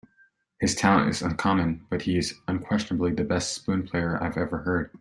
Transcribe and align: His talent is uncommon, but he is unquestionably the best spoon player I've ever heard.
His 0.59 0.73
talent 0.73 1.11
is 1.11 1.21
uncommon, 1.21 1.85
but 1.91 2.01
he 2.01 2.17
is 2.17 2.33
unquestionably 2.47 3.11
the 3.13 3.23
best 3.23 3.53
spoon 3.53 3.83
player 3.87 4.17
I've 4.19 4.35
ever 4.35 4.57
heard. 4.63 4.89